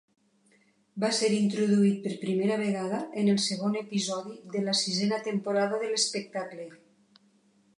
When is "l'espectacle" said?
5.93-6.67